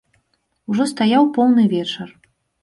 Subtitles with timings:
[0.75, 2.09] Ужо стаяў поўны вечар.